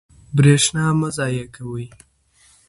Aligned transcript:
برښنا 0.35 0.85
مه 0.99 1.09
ضایع 1.17 1.45
کوئ. 1.55 1.85